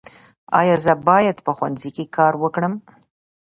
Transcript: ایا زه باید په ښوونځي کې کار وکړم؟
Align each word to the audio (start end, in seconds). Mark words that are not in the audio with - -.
ایا 0.59 0.75
زه 0.85 0.93
باید 1.07 1.37
په 1.45 1.51
ښوونځي 1.57 1.89
کې 1.95 2.11
کار 2.17 2.33
وکړم؟ 2.39 2.73